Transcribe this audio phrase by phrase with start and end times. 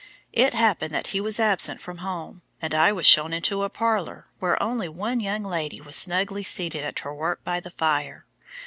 [0.33, 4.25] It happened that he was absent from home, and I was shown into a parlour
[4.39, 8.25] where only one young lady was snugly seated at her work by the fire.